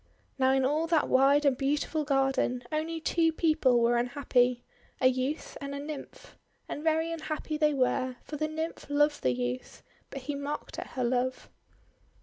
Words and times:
Now 0.39 0.51
in 0.51 0.65
all 0.65 0.87
that 0.87 1.09
wide 1.09 1.45
and 1.45 1.55
beautiful 1.55 2.03
garden 2.05 2.63
only 2.71 2.99
two 2.99 3.31
people 3.31 3.79
were 3.79 3.97
unhappy,— 3.97 4.63
a 4.99 5.05
youth 5.05 5.59
and 5.61 5.75
a 5.75 5.79
Nymph. 5.79 6.39
And 6.67 6.83
very 6.83 7.11
unhappy 7.11 7.55
they 7.55 7.75
were, 7.75 8.15
for 8.23 8.35
the 8.35 8.47
Nymph 8.47 8.89
loved 8.89 9.21
the 9.21 9.29
youth, 9.31 9.83
but 10.09 10.21
he 10.21 10.33
mocked 10.33 10.79
at 10.79 10.87
her 10.93 11.03
love. 11.03 11.51